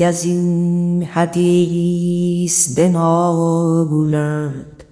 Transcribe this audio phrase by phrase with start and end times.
[0.04, 4.84] از این حدیث بناگولد